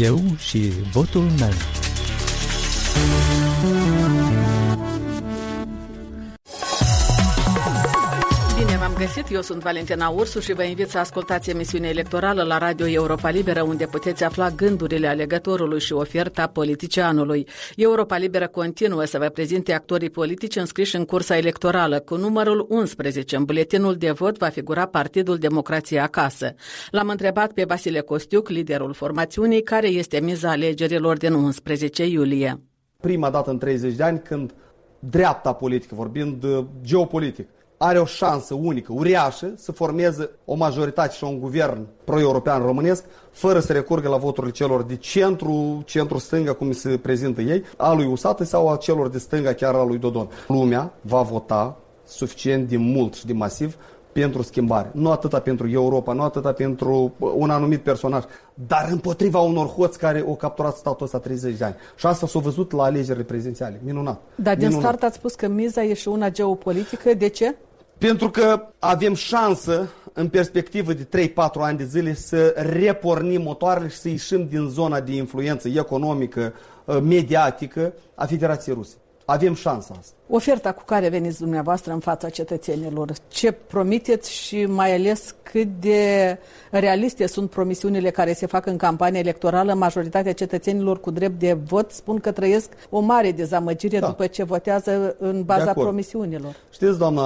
[0.00, 1.52] Eu și votul meu.
[9.14, 13.30] Găsit, eu sunt Valentina Ursu și vă invit să ascultați emisiunea electorală la Radio Europa
[13.30, 17.46] Liberă, unde puteți afla gândurile alegătorului și oferta politicianului.
[17.76, 22.00] Europa Liberă continuă să vă prezinte actorii politici înscriși în cursa electorală.
[22.00, 26.54] Cu numărul 11 în buletinul de vot va figura Partidul Democrație Acasă.
[26.90, 32.60] L-am întrebat pe Vasile Costiuc, liderul formațiunii, care este miza alegerilor din 11 iulie.
[33.00, 34.54] Prima dată în 30 de ani când
[34.98, 37.48] dreapta politică, vorbind uh, geopolitic,
[37.82, 43.60] are o șansă unică, uriașă, să formeze o majoritate și un guvern pro-european românesc, fără
[43.60, 48.44] să recurgă la voturile celor de centru, centru-stânga, cum se prezintă ei, a lui Usată
[48.44, 50.28] sau a celor de stânga, chiar a lui Dodon.
[50.46, 53.76] Lumea va vota suficient de mult și de masiv
[54.12, 54.90] pentru schimbare.
[54.94, 58.24] Nu atâta pentru Europa, nu atâta pentru un anumit personaj,
[58.54, 61.74] dar împotriva unor hoți care au capturat statul ăsta 30 de ani.
[61.96, 63.80] Și asta s-a văzut la alegerile prezidențiale.
[63.84, 64.20] Minunat.
[64.34, 64.86] Dar din Minunat.
[64.86, 67.14] start ați spus că miza e și una geopolitică.
[67.14, 67.56] De ce?
[68.00, 73.96] Pentru că avem șansă, în perspectivă de 3-4 ani de zile, să repornim motoarele și
[73.96, 78.94] să ieșim din zona de influență economică, uh, mediatică a Federației Ruse.
[79.30, 80.14] Avem șansa asta.
[80.28, 86.38] Oferta cu care veniți dumneavoastră în fața cetățenilor, ce promiteți și mai ales cât de
[86.70, 91.90] realiste sunt promisiunile care se fac în campania electorală, majoritatea cetățenilor cu drept de vot
[91.90, 94.06] spun că trăiesc o mare dezamăgire da.
[94.06, 96.56] după ce votează în baza promisiunilor.
[96.70, 97.22] Știți, doamna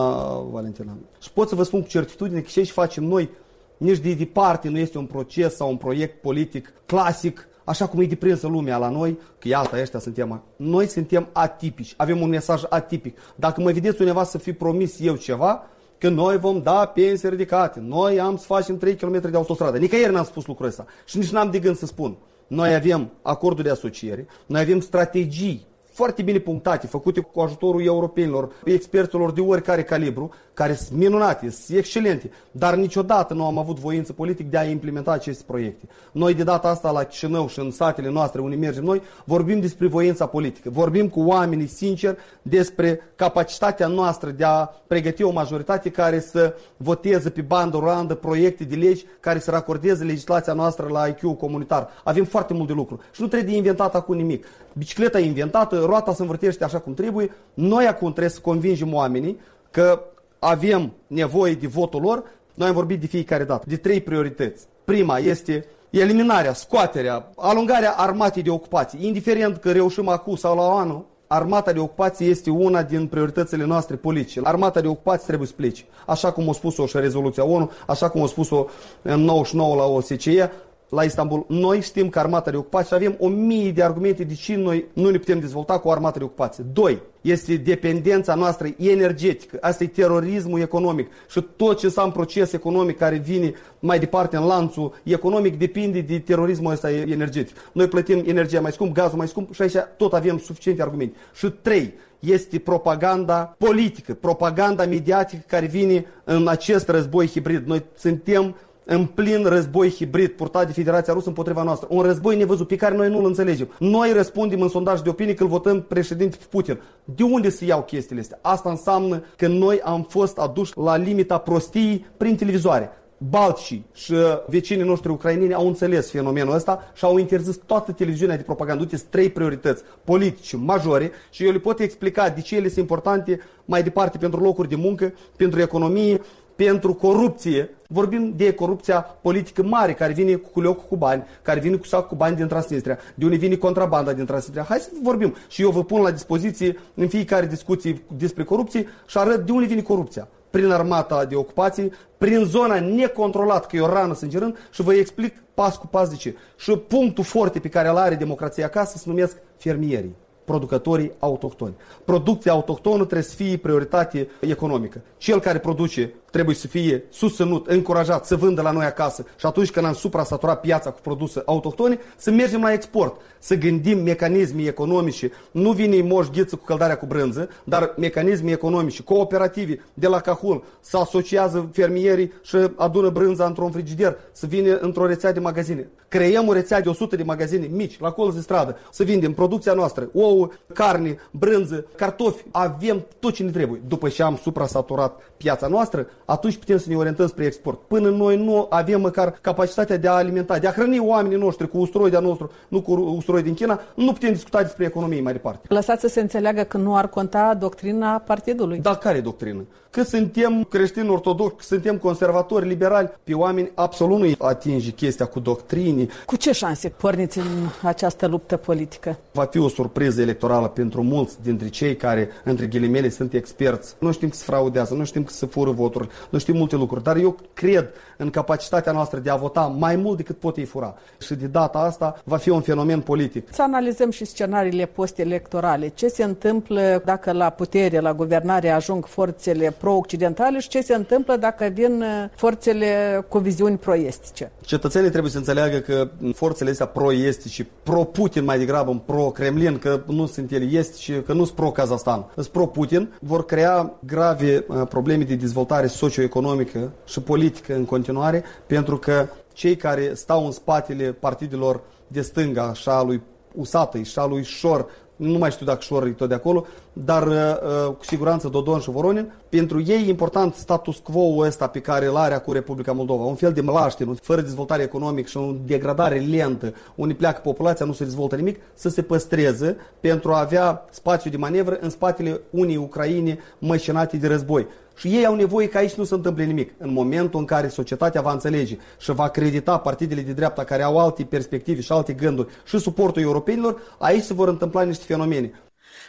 [0.51, 3.31] Valentina, și pot să vă spun cu certitudine că ce facem noi
[3.77, 8.07] nici de departe nu este un proces sau un proiect politic clasic așa cum e
[8.07, 13.19] deprinsă lumea la noi, că iată, ăștia suntem, noi suntem atipici, avem un mesaj atipic.
[13.37, 15.67] Dacă mă vedeți undeva să fi promis eu ceva,
[15.99, 19.79] că noi vom da pensii ridicate, noi am să facem 3 km de autostradă.
[19.79, 22.17] Nicăieri n-am spus lucrul ăsta și nici n-am de gând să spun.
[22.47, 28.53] Noi avem acordul de asociere, noi avem strategii foarte bine punctate, făcute cu ajutorul europenilor,
[28.65, 34.13] experților de oricare calibru, care sunt minunate, sunt excelente, dar niciodată nu am avut voință
[34.13, 35.89] politic de a implementa aceste proiecte.
[36.13, 39.87] Noi de data asta la Chișinău și în satele noastre unde mergem noi, vorbim despre
[39.87, 46.21] voința politică, vorbim cu oamenii sincer despre capacitatea noastră de a pregăti o majoritate care
[46.21, 51.39] să voteze pe bandă rurandă proiecte de legi care să racordeze legislația noastră la IQ
[51.39, 51.89] comunitar.
[52.05, 54.47] Avem foarte mult de lucru și nu trebuie de inventat acum nimic.
[54.77, 59.41] Bicicleta e inventată, roata se învârtește așa cum trebuie, noi acum trebuie să convingem oamenii
[59.71, 60.01] că
[60.39, 62.25] avem nevoie de votul lor,
[62.55, 64.65] noi am vorbit de fiecare dată, de trei priorități.
[64.85, 69.07] Prima este eliminarea, scoaterea, alungarea armatei de ocupație.
[69.07, 73.97] Indiferent că reușim acum sau la anul, armata de ocupație este una din prioritățile noastre
[73.97, 74.41] politice.
[74.43, 75.85] Armata de ocupație trebuie să plece.
[76.07, 78.67] Așa cum a spus-o și rezoluția ONU, așa cum a spus-o
[79.03, 80.53] în 99 la OSCE,
[80.89, 81.45] la Istanbul.
[81.49, 84.85] Noi știm că armata de ocupație și avem o mie de argumente de ce noi
[84.93, 86.65] nu ne putem dezvolta cu armata de ocupație.
[86.73, 89.59] Doi, este dependența noastră energetică.
[89.61, 91.11] Asta e terorismul economic.
[91.31, 96.19] Și tot ce înseamnă proces economic care vine mai departe în lanțul economic depinde de
[96.19, 97.57] terorismul ăsta energetic.
[97.73, 101.17] Noi plătim energia mai scump, gazul mai scump și aici tot avem suficiente argumente.
[101.35, 107.67] Și trei, este propaganda politică, propaganda mediatică care vine în acest război hibrid.
[107.67, 111.89] Noi suntem în plin război hibrid purtat de Federația Rusă împotriva noastră.
[111.91, 113.69] Un război nevăzut pe care noi nu-l înțelegem.
[113.79, 116.81] Noi răspundem în sondaj de opinie că îl votăm președinte Putin.
[117.05, 118.39] De unde se iau chestiile astea?
[118.43, 122.91] Asta înseamnă că noi am fost aduși la limita prostiei prin televizoare.
[123.31, 124.15] Balcii și
[124.47, 128.83] vecinii noștri ucraineni au înțeles fenomenul ăsta și au interzis toată televiziunea de propagandă.
[128.83, 133.41] Uite, trei priorități politice majore și eu le pot explica de ce ele sunt importante
[133.65, 136.21] mai departe pentru locuri de muncă, pentru economie,
[136.57, 137.71] pentru corupție.
[137.89, 142.09] Vorbim de corupția politică mare care vine cu culeocul cu bani, care vine cu sac
[142.09, 144.65] cu bani din Transnistria, de unde vine contrabanda din Transnistria.
[144.69, 149.19] Hai să vorbim și eu vă pun la dispoziție în fiecare discuție despre corupție și
[149.19, 150.29] arăt de unde vine corupția.
[150.51, 155.43] Prin armata de ocupație, prin zona necontrolată, că e o rană sângerând și vă explic
[155.55, 156.35] pas cu pas de ce.
[156.57, 160.15] Și punctul forte pe care îl are democrația acasă se numesc fermierii
[160.45, 161.75] producătorii autohtoni.
[162.05, 165.01] Producția autohtonă trebuie să fie prioritate economică.
[165.17, 169.71] Cel care produce trebuie să fie susținut, încurajat să vândă la noi acasă și atunci
[169.71, 175.31] când am supra-saturat piața cu produse autohtone, să mergem la export, să gândim mecanisme economice.
[175.51, 180.65] Nu vine moș ghiță cu căldarea cu brânză, dar mecanisme economice, cooperative de la Cahul,
[180.81, 185.89] să asociază fermierii și adună brânza într-un frigider, să vină într-o rețea de magazine.
[186.09, 189.73] Creăm o rețea de 100 de magazine mici, la colț de stradă, să vindem producția
[189.73, 192.45] noastră, ouă, carne, brânză, cartofi.
[192.51, 193.81] Avem tot ce ne trebuie.
[193.89, 197.81] După ce am supra-saturat piața noastră, atunci putem să ne orientăm spre export.
[197.81, 201.79] Până noi nu avem măcar capacitatea de a alimenta, de a hrăni oamenii noștri cu
[201.79, 205.67] usturoi de-a nostru, nu cu usturoi din China, nu putem discuta despre economie mai departe.
[205.69, 208.79] Lăsați să se înțeleagă că nu ar conta doctrina partidului.
[208.79, 209.65] Da, care doctrină?
[209.91, 215.41] Că suntem creștini ortodoxi, că suntem conservatori, liberali, pe oameni absolut nu atinge chestia cu
[215.41, 216.09] doctrini.
[216.27, 217.47] Cu ce șanse porniți în
[217.83, 219.19] această luptă politică?
[219.33, 223.95] Va fi o surpriză electorală pentru mulți dintre cei care, între ghilimele, sunt experți.
[223.99, 227.03] Nu știm că se fraudează, nu știm că se fură voturi, nu știm multe lucruri,
[227.03, 230.95] dar eu cred în capacitatea noastră de a vota mai mult decât pot ei fura.
[231.21, 233.49] Și de data asta va fi un fenomen politic.
[233.53, 235.89] Să analizăm și scenariile post-electorale.
[235.89, 241.37] Ce se întâmplă dacă la putere, la guvernare ajung forțele pro-occidentale și ce se întâmplă
[241.37, 242.87] dacă vin uh, forțele
[243.29, 244.53] cu viziuni pro-estice?
[244.61, 250.53] Cetățenii trebuie să înțeleagă că forțele astea pro-estice, pro-Putin mai degrabă, pro-Kremlin, că nu sunt
[250.53, 255.87] ele estice, că nu sunt pro-Kazahstan, sunt pro-Putin, vor crea grave uh, probleme de dezvoltare
[256.05, 262.63] socioeconomică și politică în continuare, pentru că cei care stau în spatele partidelor de stânga,
[262.63, 263.23] așa lui
[263.55, 264.87] Usatăi și a lui Șor,
[265.17, 268.81] nu mai știu dacă Șor e tot de acolo, dar uh, uh, cu siguranță Dodon
[268.81, 272.93] și Voronin, pentru ei e important status quo-ul ăsta pe care îl are cu Republica
[272.93, 277.87] Moldova, un fel de mlaștin, fără dezvoltare economică și o degradare lentă, unde pleacă populația,
[277.87, 282.41] nu se dezvoltă nimic, să se păstreze pentru a avea spațiu de manevră în spatele
[282.51, 284.67] unei Ucraine măcinate de război.
[284.97, 286.73] Și ei au nevoie ca aici nu se întâmple nimic.
[286.79, 290.99] În momentul în care societatea va înțelege și va credita partidele de dreapta care au
[290.99, 295.53] alte perspective și alte gânduri și suportul europenilor, aici se vor întâmpla niște fenomene.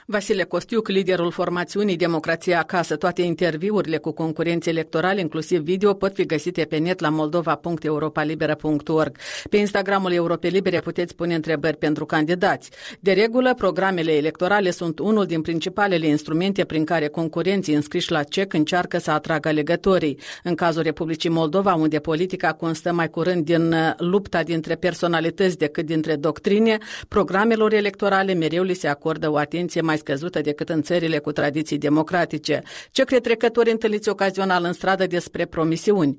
[0.06, 6.26] Vasile Costiuc, liderul formațiunii Democrația Acasă, toate interviurile cu concurenți electorali, inclusiv video, pot fi
[6.26, 9.18] găsite pe net la moldova.europalibera.org.
[9.50, 12.70] Pe Instagramul Europe Libere puteți pune întrebări pentru candidați.
[13.00, 18.54] De regulă, programele electorale sunt unul din principalele instrumente prin care concurenții înscriși la CEC
[18.54, 20.20] încearcă să atragă alegătorii.
[20.44, 25.86] În cazul Republicii Moldova, unde politica constă mai curând din uh, lupta dintre personalități decât
[25.86, 26.78] dintre doctrine,
[27.08, 31.78] programelor electorale mereu li se acordă o atenție mai scăzută decât în țările cu tradiții
[31.78, 32.62] democratice.
[32.92, 36.18] Ce cred trecători întâlniți ocazional în stradă despre promisiuni?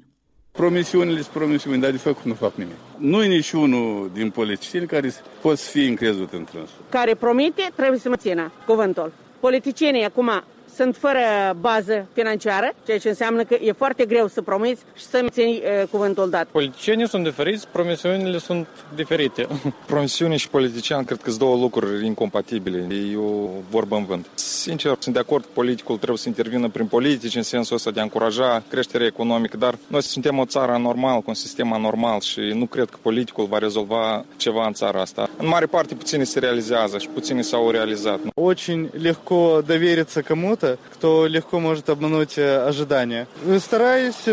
[0.50, 2.76] Promisiunile sunt promisiuni, dar de făcut nu fac nimic.
[2.99, 6.79] Nu e niciunul din politicieni care poți fi încrezut în trânsul.
[6.88, 9.12] Care promite, trebuie să mă țină cuvântul.
[9.41, 10.44] Politicienii acum
[10.75, 11.19] sunt fără
[11.60, 15.88] bază financiară, ceea ce înseamnă că e foarte greu să promiți și să ții uh,
[15.92, 16.48] cuvântul dat.
[16.52, 19.48] Politicienii sunt diferiți, promisiunile sunt diferite.
[19.86, 22.88] Promisiuni și politician cred că sunt două lucruri incompatibile.
[23.13, 24.28] E o vorbă în vânt.
[24.34, 28.00] Sincer, sunt de acord că politicul trebuie să intervină prin politici în sensul ăsta de
[28.00, 32.40] a încuraja creșterea economică, dar noi suntem o țară anormal, cu un sistem anormal și
[32.40, 35.30] nu cred că politicul va rezolva ceva în țara asta.
[35.38, 38.19] În mare parte puțini se realizează și puțini s-au realizat.
[38.34, 43.27] Очень легко довериться кому-то, кого-то, кто легко может обмануть ожидания.
[43.59, 44.25] Стараюсь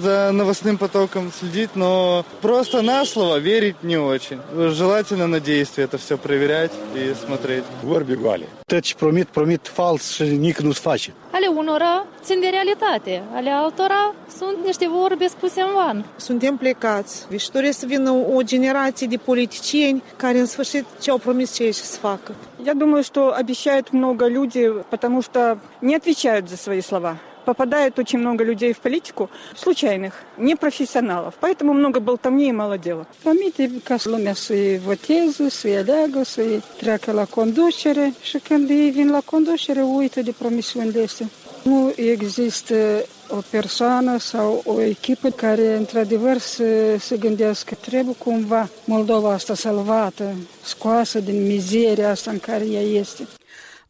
[0.00, 4.40] за новостным потоком следить, но просто на слово верить не очень.
[4.54, 7.64] Желательно на действие это все проверять и смотреть.
[7.82, 8.59] Vorbi goale.
[8.70, 11.12] Tot ce promit, promit fals și nici nu se face.
[11.30, 16.04] Ale unora țin de realitate, ale altora sunt niște vorbe spuse în van.
[16.16, 21.18] Suntem plecați și doresc să vină o generație de politicieni care în sfârșit ce au
[21.18, 22.34] promis ce să facă.
[22.66, 28.18] Я думаю, что обещают много людей, потому что не отвечают за свои слова попадает очень
[28.18, 31.34] много людей в политику, случайных, непрофессионалов.
[31.40, 33.06] Поэтому много болтовни и мало дела.
[33.22, 40.32] Помните, каслумя свои вотезы, свои лягу, свои трекала кондучеры, шекенди вин ла кондучеры, уйты де
[40.32, 41.28] промиссион лесе.
[41.64, 48.68] Ну, экзисты o persoană sau o echipă care, într-adevăr, să se gândească că trebuie cumva
[48.84, 52.34] Moldova asta salvată, scoasă din mizeria asta.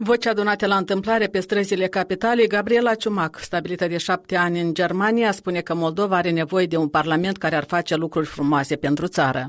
[0.03, 5.31] Voci adunate la întâmplare pe străzile capitalei, Gabriela Ciumac, stabilită de șapte ani în Germania,
[5.31, 9.43] spune că Moldova are nevoie de un parlament care ar face lucruri frumoase pentru țară.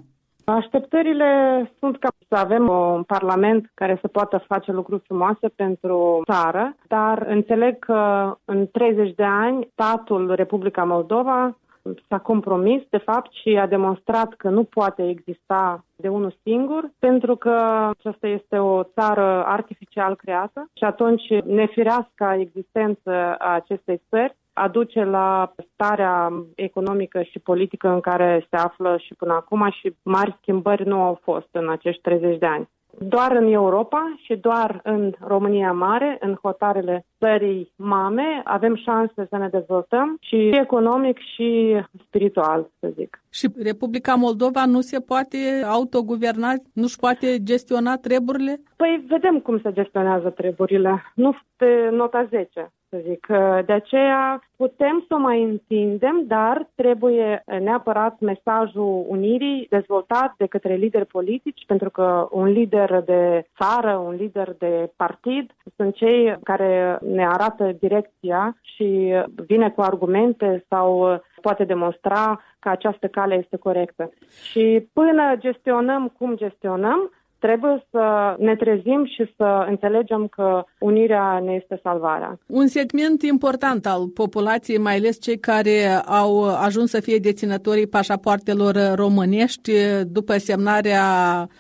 [0.44, 1.32] Așteptările
[1.80, 7.26] sunt ca să avem un parlament care să poată face lucruri frumoase pentru țară, dar
[7.28, 11.58] înțeleg că în 30 de ani statul Republica Moldova
[12.08, 17.36] s-a compromis, de fapt, și a demonstrat că nu poate exista de unul singur, pentru
[17.36, 17.50] că
[17.98, 25.54] aceasta este o țară artificial creată și atunci nefireasca existență a acestei țări aduce la
[25.74, 31.02] starea economică și politică în care se află și până acum și mari schimbări nu
[31.02, 32.70] au fost în acești 30 de ani.
[33.00, 39.38] Doar în Europa și doar în România Mare, în hotarele țării mame, avem șanse să
[39.38, 43.24] ne dezvoltăm și economic și spiritual, să zic.
[43.30, 48.62] Și Republica Moldova nu se poate autoguverna, nu-și poate gestiona treburile?
[48.76, 51.04] Păi vedem cum se gestionează treburile.
[51.16, 53.28] Nu pe nota 10 să zic.
[53.66, 60.76] De aceea putem să o mai întindem, dar trebuie neapărat mesajul unirii dezvoltat de către
[60.76, 67.00] lideri politici, pentru că un lider de țară, un lider de partid sunt cei care
[67.02, 69.14] ne arată direcția și
[69.48, 74.12] vine cu argumente sau poate demonstra că această cale este corectă.
[74.52, 77.12] Și până gestionăm cum gestionăm,
[77.46, 82.38] trebuie să ne trezim și să înțelegem că unirea ne este salvarea.
[82.48, 86.32] Un segment important al populației, mai ales cei care au
[86.68, 89.72] ajuns să fie deținătorii pașapoartelor românești
[90.18, 91.04] după semnarea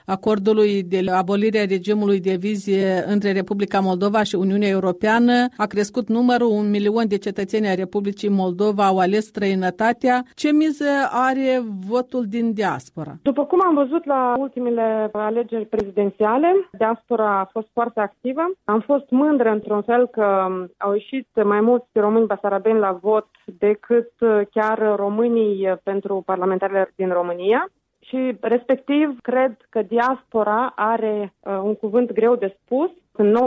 [0.05, 6.07] acordului de abolire a regimului de vizie între Republica Moldova și Uniunea Europeană, a crescut
[6.07, 10.23] numărul, un milion de cetățeni ai Republicii Moldova au ales străinătatea.
[10.35, 13.13] Ce miză are votul din diaspora?
[13.21, 16.69] După cum am văzut la ultimele alegeri prezidențiale.
[16.71, 18.41] Diaspora a fost foarte activă.
[18.63, 20.47] Am fost mândră într-un fel că
[20.77, 24.11] au ieșit mai mulți români basarabeni la vot decât
[24.51, 27.69] chiar românii pentru parlamentarele din România.
[27.99, 32.89] Și respectiv cred că diaspora are uh, un cuvânt greu de spus.
[33.15, 33.39] Sunt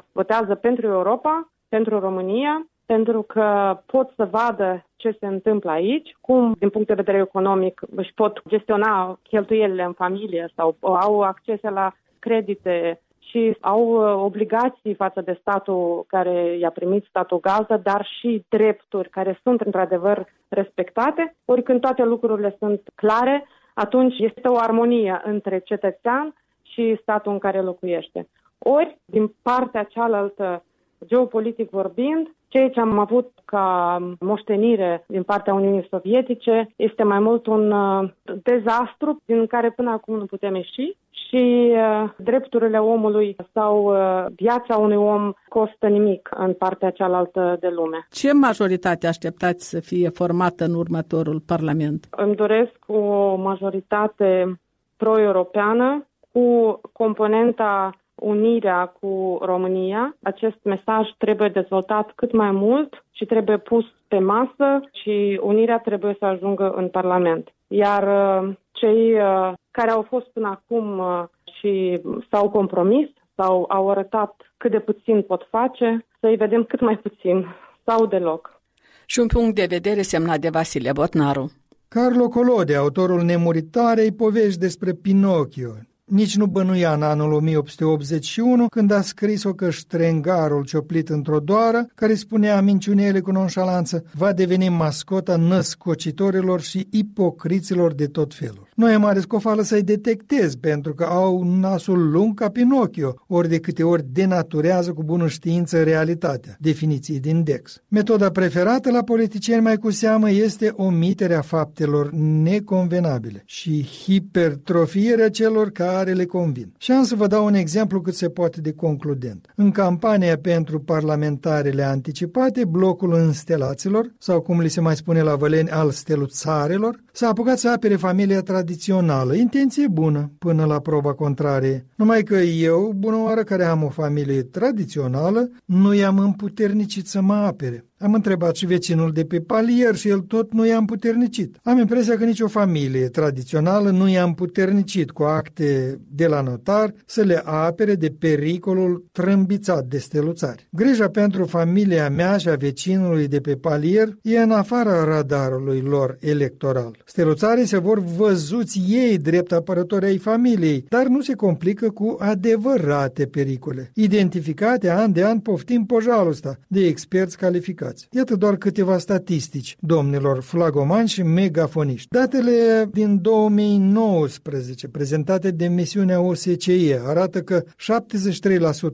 [0.00, 6.16] 99% votează pentru Europa, pentru România pentru că pot să vadă ce se întâmplă aici,
[6.20, 11.60] cum, din punct de vedere economic, își pot gestiona cheltuielile în familie sau au acces
[11.62, 18.08] la credite și au uh, obligații față de statul care i-a primit statul gază, dar
[18.18, 21.36] și drepturi care sunt într-adevăr respectate.
[21.44, 27.38] Ori când toate lucrurile sunt clare, atunci este o armonie între cetățean și statul în
[27.38, 28.28] care locuiește.
[28.58, 30.64] Ori, din partea cealaltă,
[31.06, 37.46] geopolitic vorbind, ceea ce am avut ca moștenire din partea Uniunii Sovietice este mai mult
[37.46, 38.10] un uh,
[38.42, 44.76] dezastru din care până acum nu putem ieși și uh, drepturile omului sau uh, viața
[44.76, 48.06] unui om costă nimic în partea cealaltă de lume.
[48.10, 52.06] Ce majoritate așteptați să fie formată în următorul Parlament?
[52.10, 54.60] Îmi doresc o majoritate
[54.96, 60.16] pro-europeană cu componenta unirea cu România.
[60.22, 66.16] Acest mesaj trebuie dezvoltat cât mai mult și trebuie pus pe masă și unirea trebuie
[66.18, 67.48] să ajungă în Parlament.
[67.66, 71.24] Iar uh, cei uh, care au fost până acum uh,
[71.58, 76.96] și s-au compromis sau au arătat cât de puțin pot face, să-i vedem cât mai
[76.96, 77.46] puțin
[77.84, 78.62] sau deloc.
[79.06, 81.52] Și un punct de vedere semnat de Vasile Botnaru.
[81.88, 85.70] Carlo Collodi, autorul nemuritarei povești despre Pinocchio,
[86.04, 92.14] nici nu bănuia în anul 1881 când a scris-o că ștrengarul cioplit într-o doară, care
[92.14, 98.63] spunea minciunile cu nonșalanță, va deveni mascota născocitorilor și ipocriților de tot felul.
[98.74, 103.58] Nu e mare scofală să-i detectezi, pentru că au nasul lung ca Pinocchio, ori de
[103.58, 107.82] câte ori denaturează cu bună știință realitatea, definiții din Dex.
[107.88, 112.10] Metoda preferată la politicieni mai cu seamă este omiterea faptelor
[112.42, 116.74] neconvenabile și hipertrofierea celor care le convin.
[116.78, 119.52] Și am să vă dau un exemplu cât se poate de concludent.
[119.54, 125.70] În campania pentru parlamentarele anticipate, blocul înstelaților, sau cum li se mai spune la văleni,
[125.70, 131.86] al steluțarelor, s-a apucat să apere familia tradițională tradițională, intenție bună, până la proba contrarie.
[131.96, 137.34] Numai că eu, bună oară care am o familie tradițională, nu i-am împuternicit să mă
[137.34, 137.84] apere.
[137.98, 141.58] Am întrebat și vecinul de pe palier și el tot nu i-a împuternicit.
[141.62, 147.22] Am impresia că nicio familie tradițională nu i-a împuternicit cu acte de la notar să
[147.22, 150.68] le apere de pericolul trâmbițat de steluțari.
[150.70, 156.16] Grija pentru familia mea și a vecinului de pe palier e în afara radarului lor
[156.20, 157.02] electoral.
[157.04, 163.26] Steluțarii se vor văzuți ei drept apărători ai familiei, dar nu se complică cu adevărate
[163.26, 163.90] pericole.
[163.94, 168.06] Identificate an de an poftim pojalul ăsta de experți calificați implicați.
[168.10, 172.08] Iată doar câteva statistici, domnilor flagomani și megafoniști.
[172.10, 177.64] Datele din 2019, prezentate de misiunea OSCE, arată că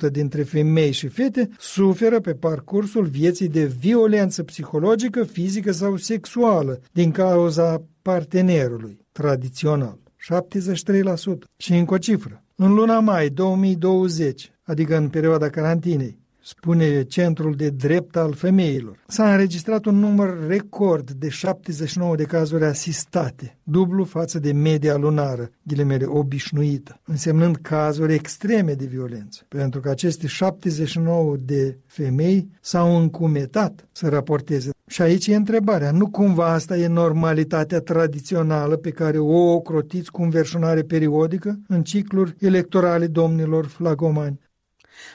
[0.09, 6.81] 73% dintre femei și fete suferă pe parcursul vieții de violență psihologică, fizică sau sexuală
[6.93, 9.99] din cauza partenerului tradițional.
[10.17, 11.49] 73%.
[11.57, 12.43] Și încă o cifră.
[12.55, 16.19] În luna mai 2020, adică în perioada carantinei,
[16.57, 19.05] spune Centrul de Drept al Femeilor.
[19.07, 25.51] S-a înregistrat un număr record de 79 de cazuri asistate, dublu față de media lunară,
[25.63, 33.89] ghilimele obișnuită, însemnând cazuri extreme de violență, pentru că aceste 79 de femei s-au încumetat
[33.93, 34.71] să raporteze.
[34.87, 40.23] Și aici e întrebarea, nu cumva asta e normalitatea tradițională pe care o ocrotiți cu
[40.23, 44.41] înverșunare periodică în cicluri electorale domnilor flagomani?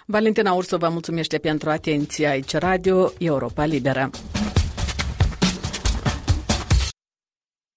[0.05, 4.09] Valentina Ursu vă mulțumește pentru atenție aici Radio Europa Liberă.